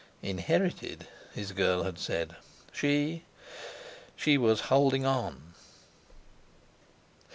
[0.23, 1.05] "Inherited,"
[1.35, 2.35] his girl had said.
[2.73, 3.23] She—she
[4.35, 5.53] was "holding on"!